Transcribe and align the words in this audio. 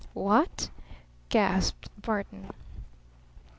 "What?" 0.15 0.71
gasped 1.29 1.89
Barton. 2.01 2.49